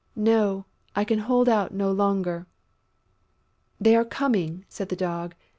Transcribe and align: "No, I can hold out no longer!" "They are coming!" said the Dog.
"No, 0.15 0.65
I 0.95 1.03
can 1.03 1.19
hold 1.19 1.47
out 1.47 1.75
no 1.75 1.91
longer!" 1.91 2.47
"They 3.79 3.95
are 3.95 4.03
coming!" 4.03 4.65
said 4.67 4.89
the 4.89 4.95
Dog. 4.95 5.35